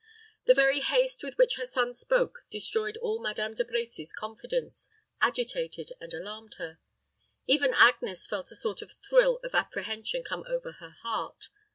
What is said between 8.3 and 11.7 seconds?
a sort of thrill of apprehension come over her heart.